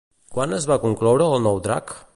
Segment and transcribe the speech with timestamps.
[0.37, 1.97] Quan es va concloure el nou drac?